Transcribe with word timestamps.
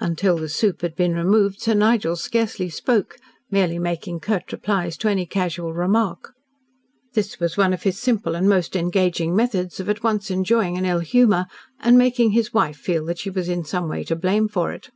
Until 0.00 0.38
the 0.38 0.48
soup 0.48 0.80
had 0.80 0.96
been 0.96 1.12
removed, 1.14 1.60
Sir 1.60 1.74
Nigel 1.74 2.16
scarcely 2.16 2.70
spoke, 2.70 3.18
merely 3.50 3.78
making 3.78 4.18
curt 4.20 4.50
replies 4.50 4.96
to 4.96 5.08
any 5.08 5.26
casual 5.26 5.74
remark. 5.74 6.32
This 7.12 7.38
was 7.38 7.58
one 7.58 7.74
of 7.74 7.82
his 7.82 7.98
simple 8.00 8.34
and 8.34 8.48
most 8.48 8.76
engaging 8.76 9.36
methods 9.36 9.80
of 9.80 9.90
at 9.90 10.02
once 10.02 10.30
enjoying 10.30 10.78
an 10.78 10.86
ill 10.86 11.00
humour 11.00 11.48
and 11.80 11.98
making 11.98 12.30
his 12.30 12.54
wife 12.54 12.78
feel 12.78 13.04
that 13.04 13.18
she 13.18 13.28
was 13.28 13.50
in 13.50 13.62
some 13.62 13.86
way 13.86 14.04
to 14.04 14.16
blame 14.16 14.48
for 14.48 14.72
it. 14.72 14.88